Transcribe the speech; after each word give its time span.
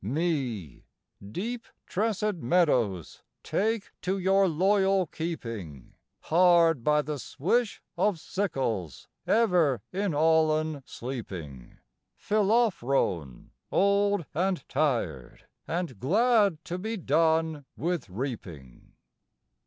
X 0.03 0.07
Me, 0.09 0.87
deep 1.31 1.63
tressèd 1.87 2.39
meadows, 2.41 3.21
take 3.43 3.91
to 4.01 4.17
your 4.17 4.47
loyal 4.47 5.05
keeping, 5.05 5.93
Hard 6.21 6.83
by 6.83 7.03
the 7.03 7.19
swish 7.19 7.83
of 7.99 8.19
sickles 8.19 9.07
ever 9.27 9.79
in 9.93 10.13
Aulon 10.15 10.81
sleeping, 10.87 11.77
Philophron, 12.17 13.51
old 13.71 14.25
and 14.33 14.67
tired, 14.67 15.45
and 15.67 15.99
glad 15.99 16.57
to 16.65 16.79
be 16.79 16.97
done 16.97 17.65
with 17.77 18.09
reaping! 18.09 18.93